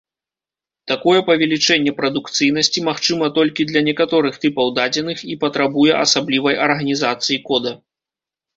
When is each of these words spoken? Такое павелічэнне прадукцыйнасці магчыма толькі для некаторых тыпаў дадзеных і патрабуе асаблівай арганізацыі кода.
Такое 0.91 1.19
павелічэнне 1.27 1.91
прадукцыйнасці 1.99 2.79
магчыма 2.89 3.29
толькі 3.37 3.67
для 3.73 3.81
некаторых 3.89 4.41
тыпаў 4.47 4.73
дадзеных 4.81 5.17
і 5.35 5.39
патрабуе 5.47 5.93
асаблівай 6.03 6.61
арганізацыі 6.69 7.43
кода. 7.49 7.71